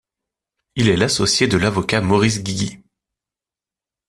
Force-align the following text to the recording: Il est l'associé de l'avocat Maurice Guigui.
Il 0.75 0.89
est 0.89 0.95
l'associé 0.97 1.47
de 1.47 1.57
l'avocat 1.57 2.01
Maurice 2.01 2.41
Guigui. 2.41 2.81